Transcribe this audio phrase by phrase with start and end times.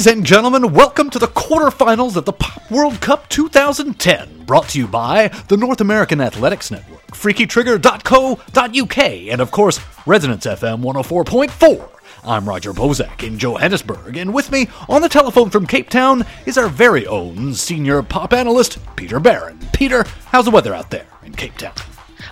[0.00, 4.78] Ladies and gentlemen, welcome to the quarterfinals of the Pop World Cup 2010, brought to
[4.78, 11.90] you by the North American Athletics Network, freakytrigger.co.uk, and of course, Resonance FM 104.4.
[12.24, 16.56] I'm Roger Bozak in Johannesburg, and with me on the telephone from Cape Town is
[16.56, 19.58] our very own senior pop analyst, Peter Baran.
[19.74, 21.74] Peter, how's the weather out there in Cape Town?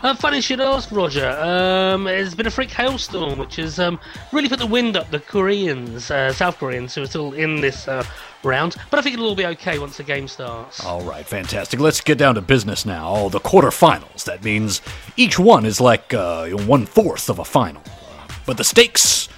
[0.02, 1.28] Uh, funny shit ask, Roger.
[1.28, 3.98] Um, it's been a freak hailstorm, which has um,
[4.32, 7.88] really put the wind up the Koreans, uh, South Koreans, who are still in this
[7.88, 8.04] uh,
[8.44, 8.76] round.
[8.90, 10.84] But I think it'll all be okay once the game starts.
[10.84, 11.80] All right, fantastic.
[11.80, 13.28] Let's get down to business now.
[13.28, 14.24] The quarterfinals.
[14.24, 14.80] That means
[15.16, 17.82] each one is like uh, one fourth of a final.
[18.46, 19.28] but the stakes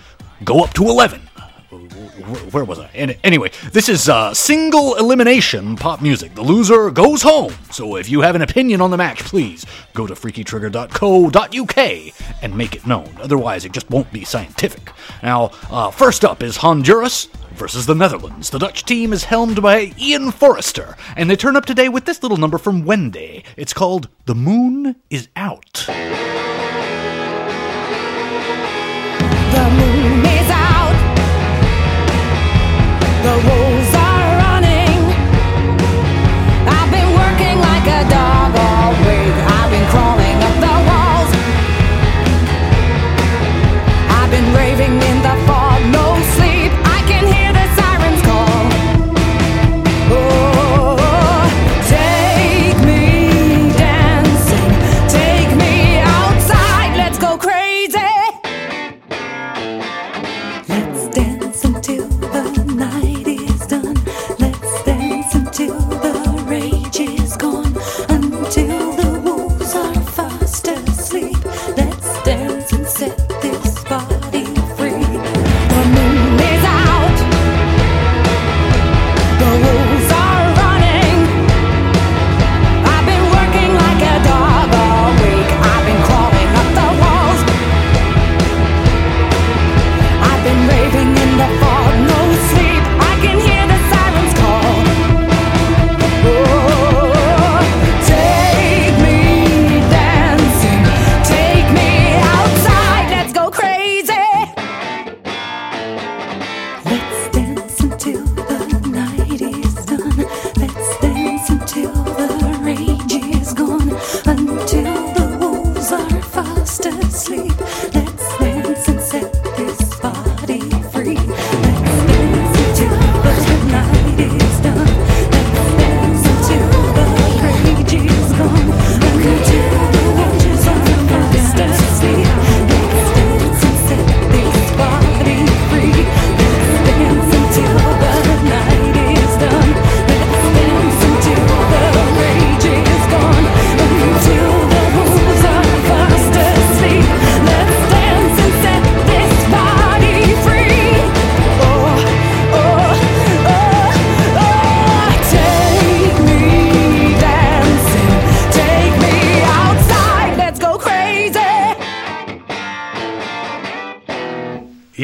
[0.44, 1.30] go up to 11
[1.70, 2.88] where was I?
[3.22, 6.34] Anyway, this is uh, single elimination pop music.
[6.34, 7.54] The loser goes home.
[7.70, 12.74] So if you have an opinion on the match, please go to freakytrigger.co.uk and make
[12.74, 13.08] it known.
[13.20, 14.92] Otherwise, it just won't be scientific.
[15.22, 18.50] Now, uh, first up is Honduras versus the Netherlands.
[18.50, 22.22] The Dutch team is helmed by Ian Forrester, and they turn up today with this
[22.22, 23.44] little number from Wendy.
[23.56, 25.86] It's called The Moon is Out.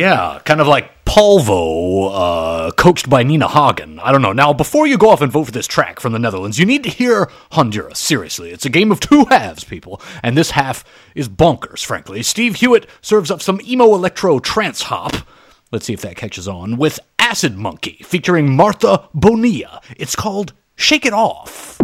[0.07, 3.99] Yeah, kind of like Polvo, uh, coached by Nina Hagen.
[3.99, 4.33] I don't know.
[4.33, 6.85] Now, before you go off and vote for this track from the Netherlands, you need
[6.85, 7.99] to hear Honduras.
[7.99, 10.85] Seriously, it's a game of two halves, people, and this half
[11.17, 12.23] is bonkers, frankly.
[12.23, 15.17] Steve Hewitt serves up some emo electro trance hop.
[15.73, 19.81] Let's see if that catches on with Acid Monkey featuring Martha Bonilla.
[19.97, 21.81] It's called Shake It Off.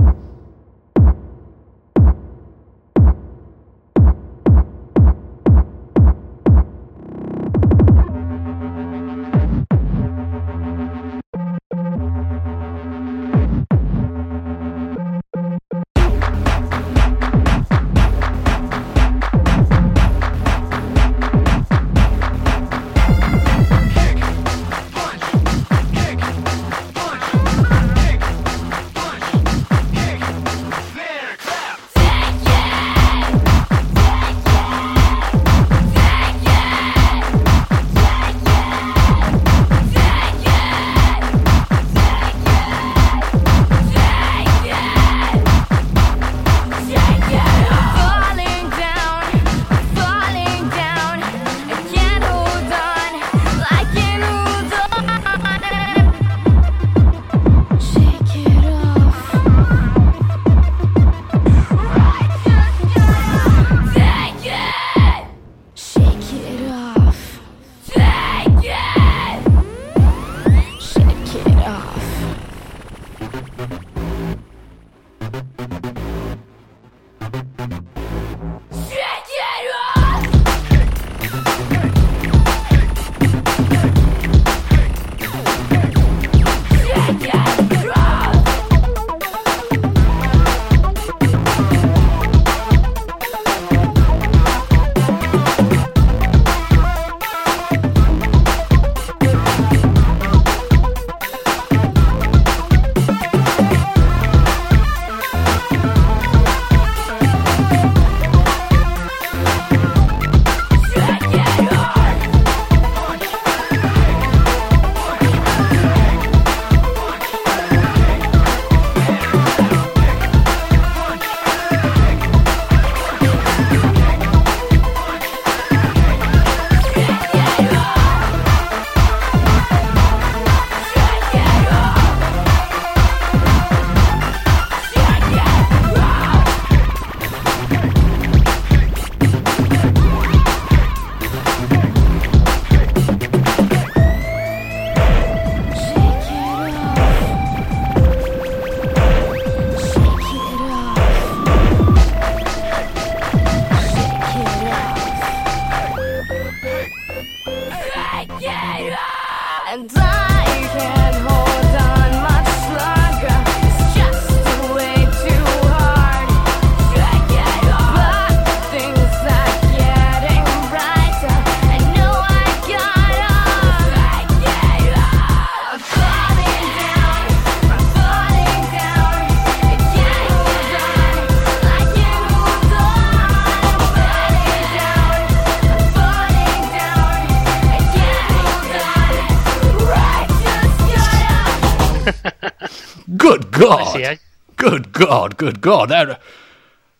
[193.16, 193.92] Good God.
[193.94, 194.16] see, eh?
[194.56, 195.88] Good God, good God.
[195.88, 196.18] That uh,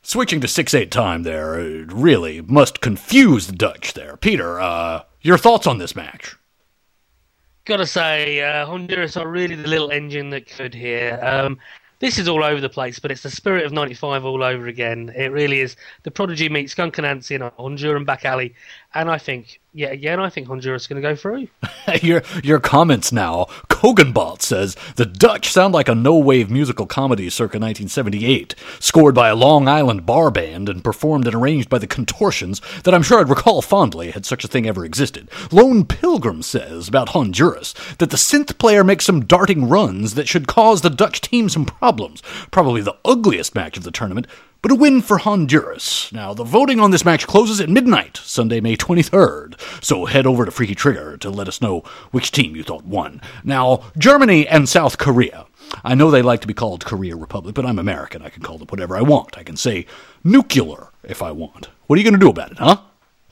[0.03, 4.17] switching to six eight time there uh, really must confuse the Dutch there.
[4.17, 6.37] Peter, uh, your thoughts on this match?
[7.65, 11.21] Gotta say, uh, Honduras are really the little engine that could here.
[11.23, 11.59] Um,
[12.01, 15.13] this is all over the place, but it's the spirit of '95 all over again.
[15.15, 15.77] It really is.
[16.03, 18.55] The Prodigy meets Skunk Anansie in a Honduran back alley,
[18.95, 21.49] and I think, yeah, again, I think Honduras is going to go through.
[22.03, 23.47] your your comments now.
[23.69, 29.35] Koganbot says the Dutch sound like a no-wave musical comedy circa 1978, scored by a
[29.35, 33.29] Long Island bar band and performed and arranged by the Contortions that I'm sure I'd
[33.29, 35.29] recall fondly had such a thing ever existed.
[35.51, 40.47] Lone Pilgrim says about Honduras that the synth player makes some darting runs that should
[40.47, 42.23] cause the Dutch team some problems.
[42.51, 44.27] Probably the ugliest match of the tournament,
[44.63, 46.11] but a win for Honduras.
[46.13, 50.45] Now, the voting on this match closes at midnight, Sunday, May 23rd, so head over
[50.45, 51.81] to Freaky Trigger to let us know
[52.13, 53.21] which team you thought won.
[53.43, 55.47] Now, Germany and South Korea.
[55.83, 58.23] I know they like to be called Korea Republic, but I'm American.
[58.23, 59.37] I can call them whatever I want.
[59.37, 59.87] I can say
[60.23, 61.69] nuclear if I want.
[61.87, 62.77] What are you going to do about it, huh?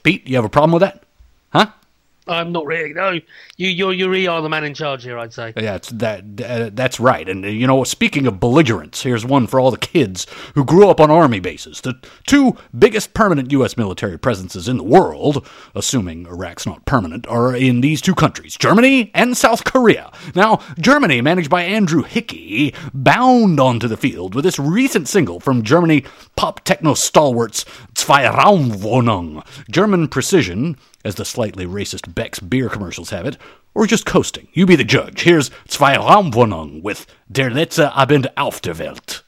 [0.03, 1.03] Pete, you have a problem with that?
[1.53, 1.67] Huh?
[2.31, 2.93] I'm not really.
[2.93, 5.17] No, you, you're, you really are the man in charge here.
[5.17, 5.53] I'd say.
[5.55, 7.27] Yeah, that uh, that's right.
[7.27, 10.89] And uh, you know, speaking of belligerents, here's one for all the kids who grew
[10.89, 11.81] up on army bases.
[11.81, 13.77] The two biggest permanent U.S.
[13.77, 15.45] military presences in the world,
[15.75, 20.11] assuming Iraq's not permanent, are in these two countries, Germany and South Korea.
[20.35, 25.63] Now, Germany, managed by Andrew Hickey, bound onto the field with this recent single from
[25.63, 29.45] Germany pop techno stalwarts Zweiraumwohnung.
[29.69, 33.37] German precision, as the slightly racist Beck's beer commercials have it,
[33.73, 34.47] or just coasting.
[34.53, 35.21] You be the judge.
[35.21, 39.23] Here's Zweiraumwohnung with Der letzte Abend auf der Welt.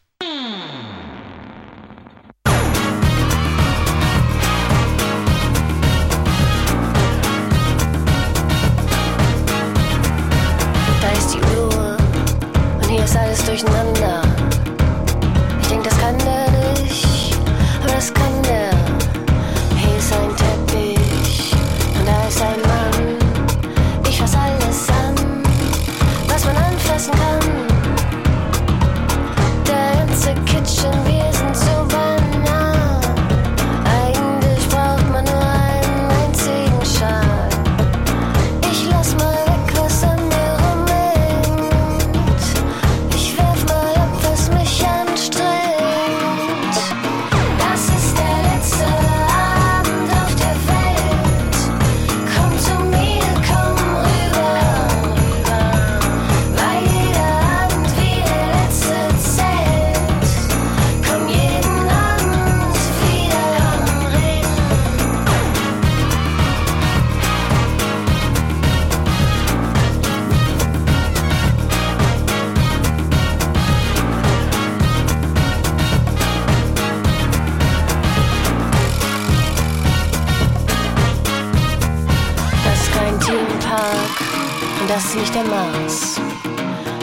[85.34, 86.20] Der Mars.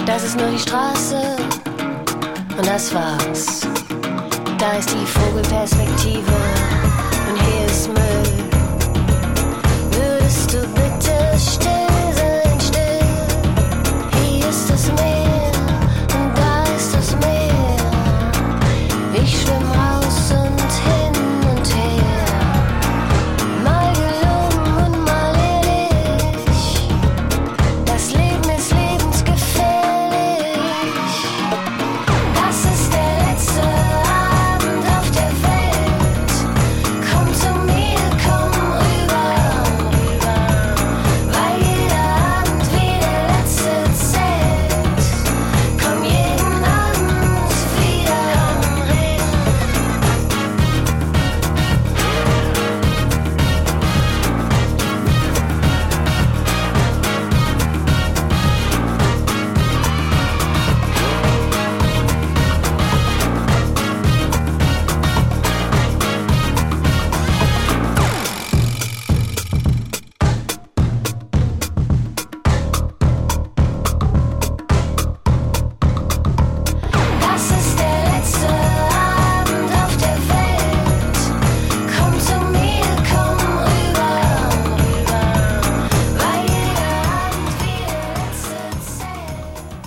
[0.07, 1.37] Das ist nur die Straße
[2.57, 3.67] und das war's.
[4.59, 6.33] Da ist die Vogelperspektive
[7.29, 8.40] und hier ist Müll.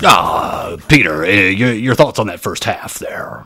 [0.05, 3.45] Ah, Peter, uh, your, your thoughts on that first half there?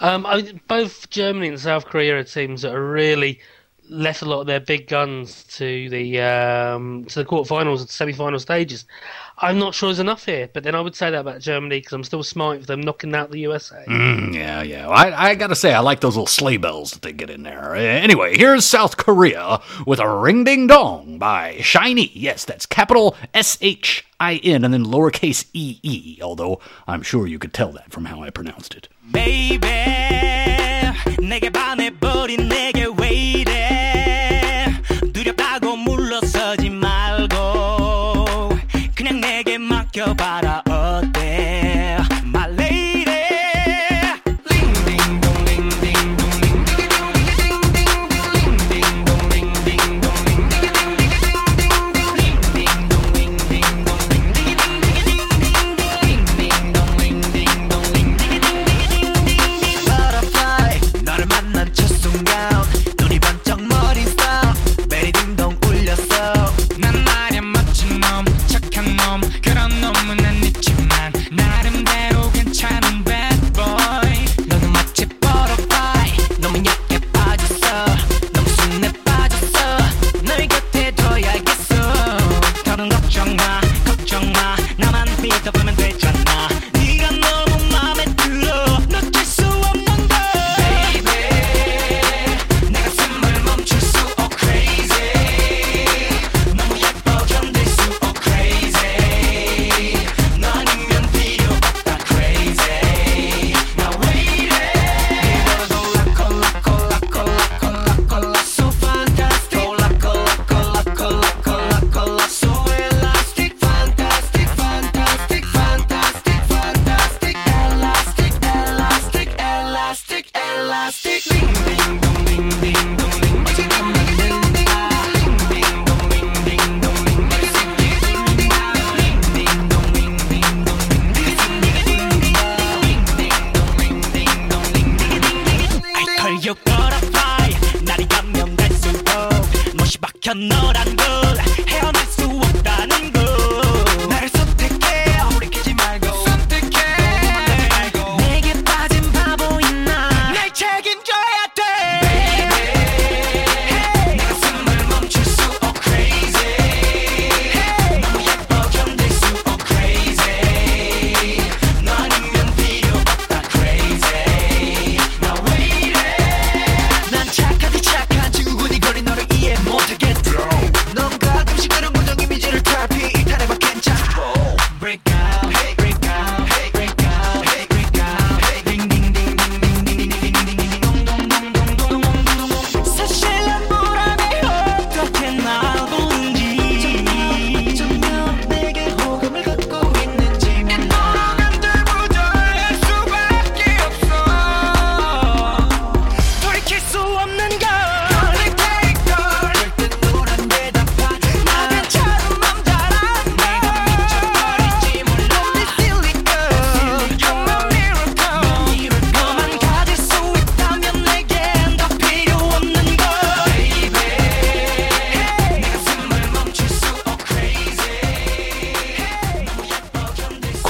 [0.00, 3.40] Um, I, both Germany and South Korea are teams that are really
[3.90, 8.38] left a lot of their big guns to the um, to the quarterfinals and semi-final
[8.38, 8.84] stages.
[9.42, 11.92] I'm not sure there's enough here, but then I would say that about Germany because
[11.94, 13.84] I'm still smiting for them knocking out the USA.
[13.88, 14.88] Mm, yeah, yeah.
[14.88, 17.74] I, I gotta say, I like those little sleigh bells that they get in there.
[17.74, 22.10] Uh, Anyway, here's South Korea with a Ring Ding Dong by SHINee.
[22.14, 27.26] Yes, that's capital S H I N and then lowercase e e, although I'm sure
[27.26, 28.88] you could tell that from how I pronounced it.
[29.10, 29.58] Baby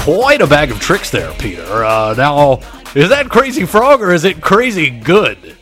[0.03, 1.85] Quite a bag of tricks there, Peter.
[1.85, 2.53] Uh, now,
[2.95, 5.55] is that Crazy Frog or is it Crazy Good?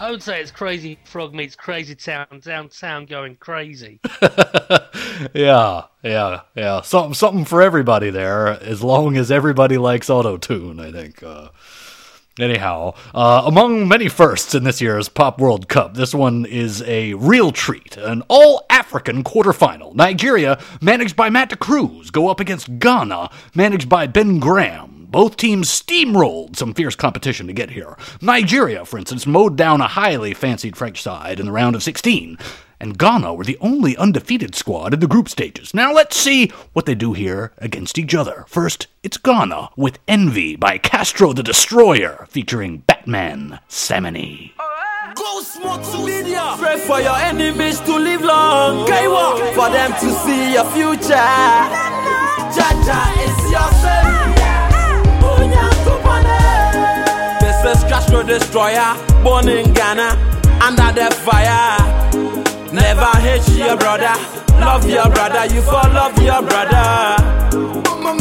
[0.00, 4.00] I would say it's Crazy Frog meets Crazy Town, downtown going crazy.
[5.34, 6.80] yeah, yeah, yeah.
[6.80, 10.80] Something, something for everybody there, as long as everybody likes auto tune.
[10.80, 11.22] I think.
[11.22, 11.48] Uh,
[12.38, 17.14] anyhow, uh, among many firsts in this year's Pop World Cup, this one is a
[17.14, 17.96] real treat.
[17.96, 19.94] An all-African quarterfinal.
[19.94, 25.06] Nigeria, managed by Matt Cruz, go up against Ghana, managed by Ben Graham.
[25.10, 27.98] Both teams steamrolled some fierce competition to get here.
[28.22, 32.38] Nigeria, for instance, mowed down a highly fancied French side in the round of 16
[32.82, 35.72] and Ghana were the only undefeated squad in the group stages.
[35.72, 38.44] Now let's see what they do here against each other.
[38.48, 44.52] First, it's Ghana with Envy by Castro the Destroyer, featuring Batman Samini.
[45.14, 46.56] Go smoke some media.
[46.58, 48.86] Pray for your enemies to live long.
[48.88, 51.30] Kaiwa, for them to see your future.
[52.50, 54.32] Jaja is your savior.
[57.40, 60.18] This is Castro Destroyer, born in Ghana,
[60.60, 62.11] under the fire.
[62.72, 64.14] Never hate your brother.
[64.58, 65.44] Love your brother.
[65.54, 67.16] You for love your brother.
[68.00, 68.16] Mama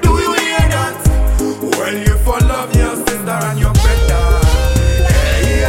[0.00, 0.96] Do you hear that?
[1.36, 2.14] You
[2.48, 3.28] love and.
[5.10, 5.66] Hey.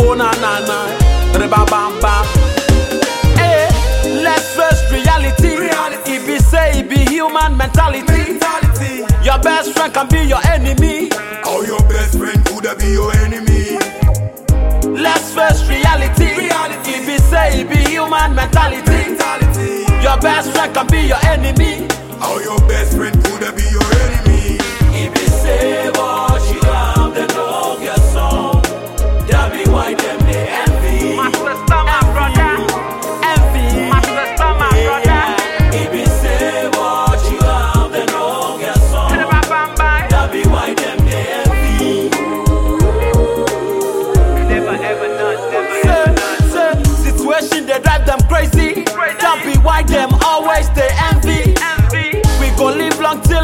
[0.00, 0.86] Oh na na na,
[1.38, 2.26] reba bam bam.
[3.38, 3.68] Hey,
[4.24, 5.54] let's face reality.
[6.10, 8.02] If say be human mentality.
[8.32, 9.04] mentality.
[9.22, 11.15] Your best friend can be your enemy
[12.86, 13.78] be your enemy.
[15.02, 16.28] Let's face reality.
[16.46, 16.92] reality.
[17.14, 18.90] It say it be human mentality.
[18.90, 20.02] mentality.
[20.02, 21.88] Your best friend can be your enemy.
[22.20, 24.58] How your best friend could be your enemy?
[25.02, 25.95] It be say.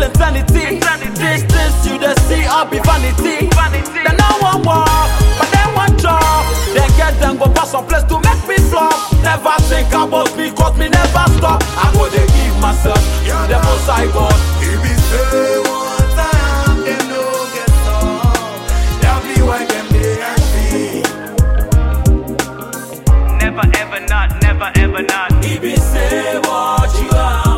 [0.03, 0.81] real insanity.
[1.21, 3.47] These things you just see all be vanity.
[3.55, 4.03] vanity.
[4.05, 6.45] Then no one walk, but then one job.
[6.75, 8.95] They get them go pass some place to make me flop.
[9.23, 11.63] Never think about me, cause me never stop.
[11.77, 13.47] I go they give myself yeah.
[13.47, 14.35] the most I got.
[14.61, 16.31] If it say once I
[16.67, 17.23] am, they no
[17.55, 18.35] get stop.
[19.03, 21.03] That be why them they happy.
[23.39, 25.31] Never ever not, never ever not.
[25.45, 27.52] If it say what you are.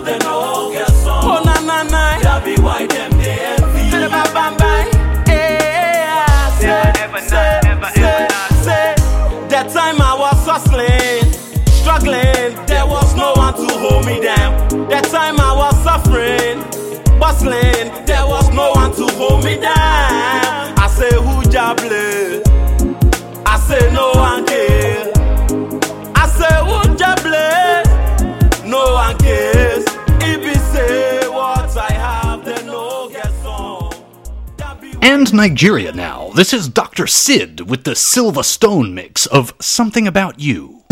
[21.67, 25.11] I say no one cares
[26.15, 26.61] I say
[28.67, 29.85] No one cares
[30.21, 33.33] If say what I have Then no get
[35.03, 36.33] And Nigeria now.
[36.35, 37.07] This is Dr.
[37.07, 40.83] Sid with the Silver Stone mix of Something About You.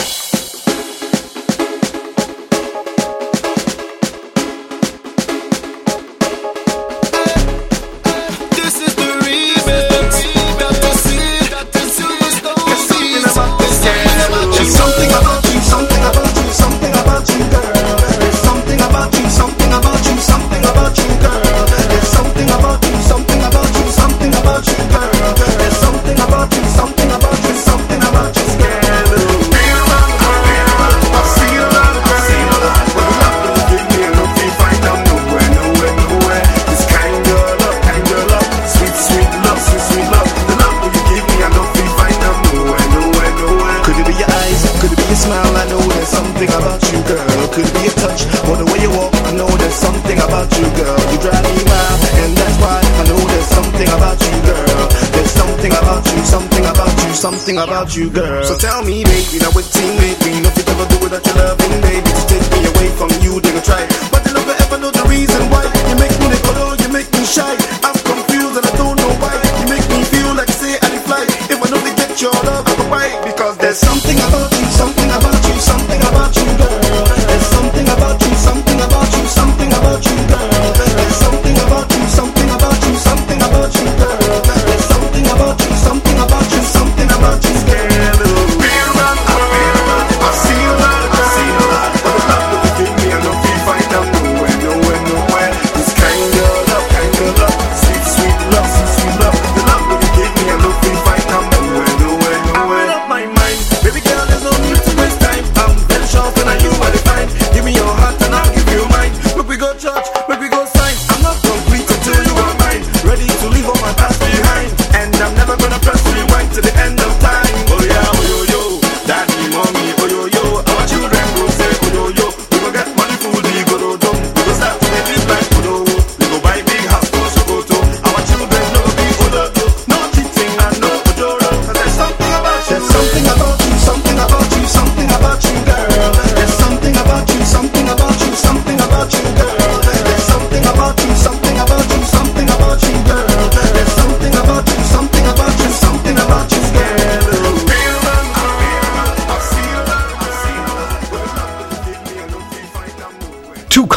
[57.94, 58.44] you, girl.
[58.44, 59.04] So tell me,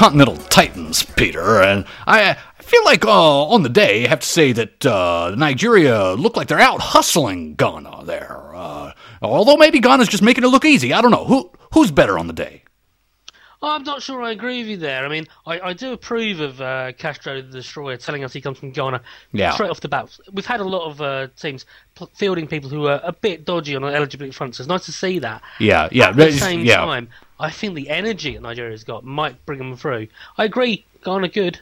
[0.05, 4.51] Continental Titans, Peter, and I, feel like uh, on the day I have to say
[4.51, 8.51] that uh, Nigeria look like they're out hustling Ghana there.
[8.53, 8.91] Uh,
[9.23, 10.93] although maybe Ghana's just making it look easy.
[10.93, 12.65] I don't know who who's better on the day.
[13.65, 15.06] I'm not sure I agree with you there.
[15.06, 18.60] I mean, I, I do approve of uh, Castro the Destroyer telling us he comes
[18.60, 19.01] from Ghana
[19.32, 19.51] Yeah.
[19.51, 20.15] straight off the bat.
[20.32, 21.65] We've had a lot of uh, teams
[22.13, 25.19] fielding people who are a bit dodgy on eligibility front, so it's nice to see
[25.19, 25.41] that.
[25.60, 26.78] Yeah, yeah, At the same yeah.
[26.78, 30.08] time, I think the energy that Nigeria's got might bring them through.
[30.38, 31.60] I agree, Ghana good,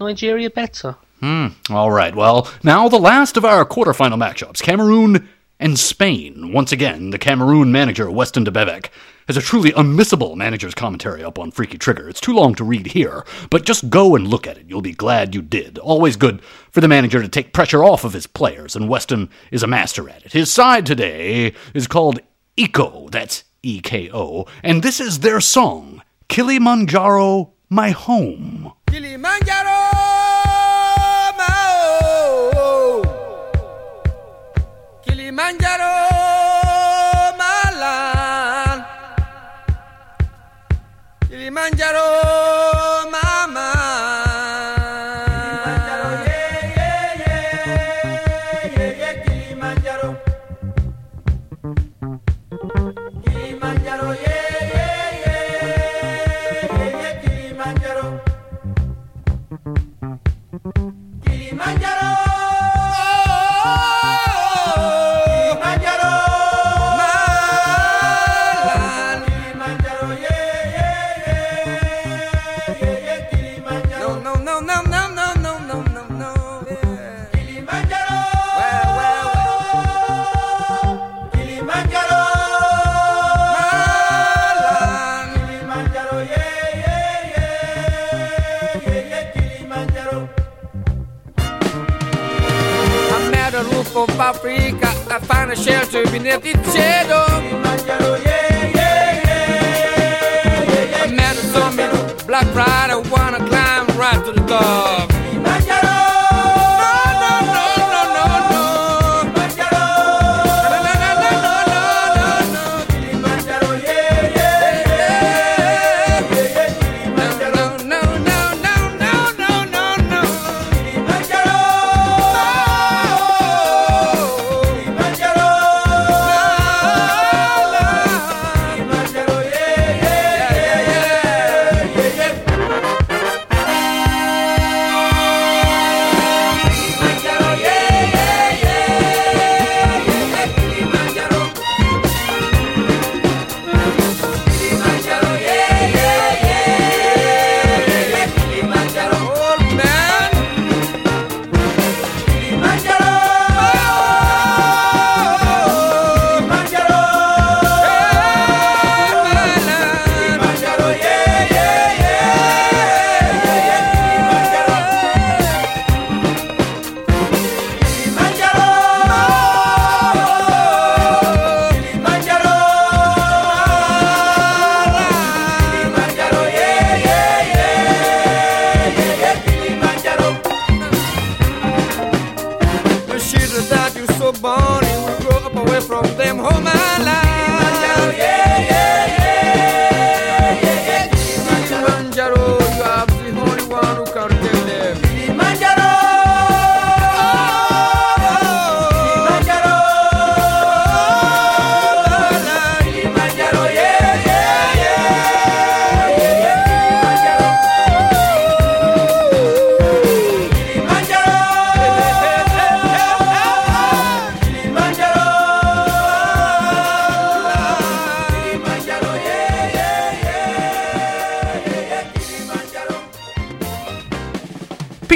[0.00, 0.96] Nigeria better.
[1.20, 1.48] Hmm.
[1.70, 5.28] All right, well, now the last of our quarterfinal matchups Cameroon
[5.60, 6.52] and Spain.
[6.52, 8.88] Once again, the Cameroon manager, Weston de Bevec,
[9.26, 12.08] has a truly unmissable manager's commentary up on Freaky Trigger.
[12.08, 14.66] It's too long to read here, but just go and look at it.
[14.68, 15.78] You'll be glad you did.
[15.78, 16.40] Always good
[16.70, 20.08] for the manager to take pressure off of his players, and Weston is a master
[20.08, 20.32] at it.
[20.32, 22.20] His side today is called
[22.56, 28.72] Eko, that's E K O, and this is their song, Kilimanjaro, My Home.
[28.86, 29.87] Kilimanjaro,
[35.48, 35.97] Angelo.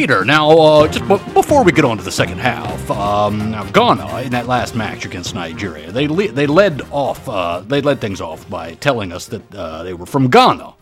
[0.03, 3.63] Peter, now, uh, just b- before we get on to the second half, um, now
[3.63, 8.01] Ghana in that last match against Nigeria, they le- they led off, uh, they led
[8.01, 10.75] things off by telling us that uh, they were from Ghana.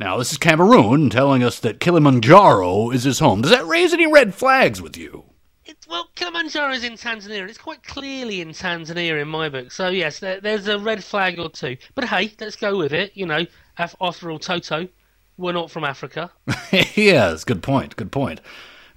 [0.00, 3.40] Now, this is Cameroon telling us that Kilimanjaro is his home.
[3.40, 5.26] Does that raise any red flags with you?
[5.88, 9.70] Well, Kilimanjaro is in Tanzania, it's quite clearly in Tanzania in my book.
[9.70, 11.76] So yes, there, there's a red flag or two.
[11.94, 13.12] But hey, let's go with it.
[13.14, 13.46] You know,
[13.78, 14.88] after all, Toto,
[15.40, 16.30] we're not from Africa.
[16.94, 17.96] yes, good point.
[17.96, 18.40] Good point.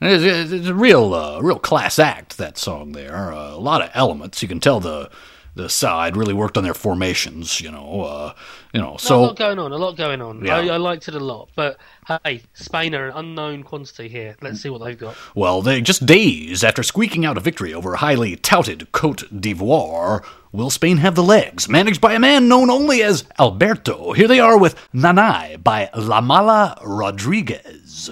[0.02, 2.38] It's, it's- a real, uh, real class act.
[2.38, 3.32] That song there.
[3.34, 4.42] Uh, a lot of elements.
[4.42, 5.10] You can tell the
[5.56, 7.62] the side really worked on their formations.
[7.62, 8.34] You know, uh,
[8.74, 8.84] you know.
[8.84, 10.44] No, a So lot going on, a lot going on.
[10.44, 10.58] Yeah.
[10.58, 11.78] I, I liked it a lot, but
[12.24, 14.36] hey, Spain are an unknown quantity here.
[14.42, 15.16] Let's see what they've got.
[15.36, 20.70] Well, they just days after squeaking out a victory over highly touted Cote d'Ivoire, will
[20.70, 21.70] Spain have the legs?
[21.70, 24.14] Managed by a man known only as Alberto.
[24.14, 28.12] Here they are with Nanai by La Mala Rodriguez.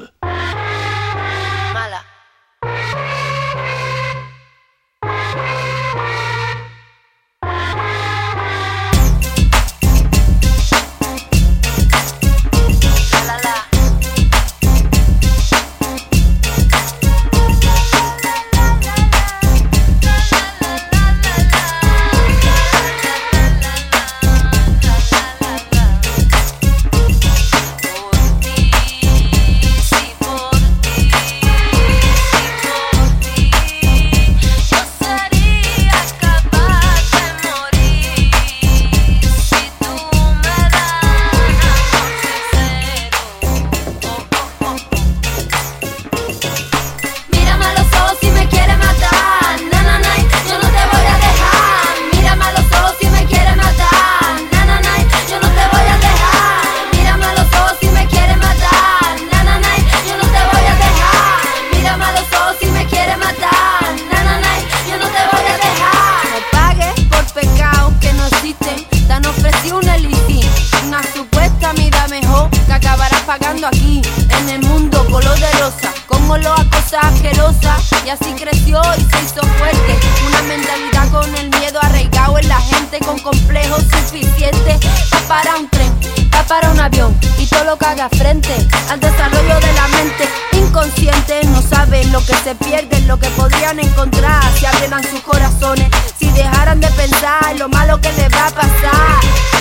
[78.12, 80.00] Así creció y se hizo fuerte.
[80.28, 84.80] Una mentalidad con el miedo arraigado en la gente, con complejos suficientes.
[85.10, 85.92] Pa' para un tren,
[86.30, 88.54] pa' para un avión, y todo lo que haga frente
[88.90, 90.30] al desarrollo de la mente.
[90.54, 95.88] Inconscientes no saben lo que se pierden, lo que podrían encontrar si abrieran sus corazones,
[96.20, 99.61] si dejaran de pensar en lo malo que les va a pasar.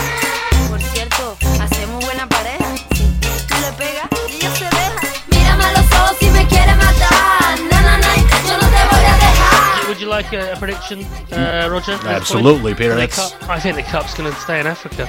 [10.23, 11.93] Like a, a prediction, uh, Roger?
[12.05, 12.75] Absolutely?
[12.75, 15.09] Peter, that's- cup- I think the cup's going to stay in Africa.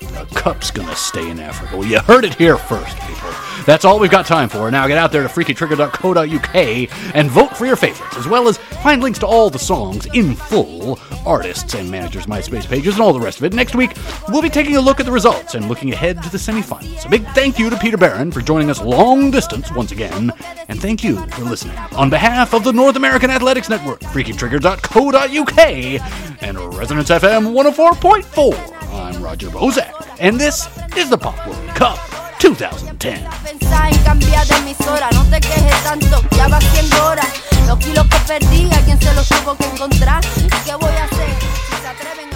[0.00, 1.76] The cup's gonna stay in Africa.
[1.76, 3.30] Well, you heard it here first, people.
[3.66, 4.70] That's all we've got time for.
[4.70, 9.02] Now get out there to freakytrigger.co.uk and vote for your favorites, as well as find
[9.02, 13.20] links to all the songs in full, artists and managers' MySpace pages, and all the
[13.20, 13.52] rest of it.
[13.52, 13.92] Next week,
[14.28, 17.04] we'll be taking a look at the results and looking ahead to the semifinals.
[17.04, 20.32] A big thank you to Peter Baran for joining us long distance once again,
[20.68, 21.76] and thank you for listening.
[21.96, 25.58] On behalf of the North American Athletics Network, freakytrigger.co.uk,
[26.42, 33.20] and Resonance FM 104.4, I'm Roger Bozak, and this is the Pop World Cup 2010.
[33.44, 37.22] Pensar en cambiar de emisora, no te quejes tanto, ya va siendo hora.
[37.66, 40.24] Los kilos que perdí, a quien se los tuvo que encontrar.
[40.36, 41.28] ¿Y qué voy a hacer?
[41.68, 42.30] Si se atreven